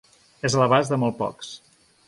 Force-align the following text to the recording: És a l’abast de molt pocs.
És 0.49 0.55
a 0.57 0.61
l’abast 0.61 0.95
de 0.95 0.99
molt 1.03 1.19
pocs. 1.21 1.55